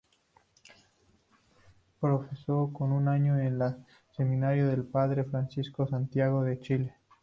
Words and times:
Profeso 1.99 2.73
por 2.75 2.89
un 2.89 3.07
año 3.07 3.37
en 3.37 3.61
el 3.61 3.75
Seminario 4.17 4.67
de 4.67 4.77
los 4.77 4.87
Padre 4.87 5.25
Franciscanos 5.25 5.91
Santiago 5.91 6.41
de 6.43 6.59
Chile. 6.59 6.95